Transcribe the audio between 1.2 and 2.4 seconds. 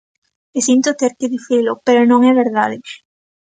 dicilo, pero non é